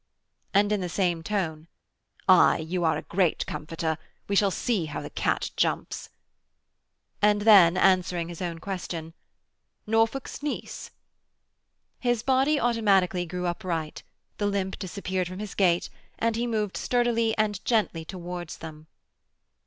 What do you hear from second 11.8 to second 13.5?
His body automatically grew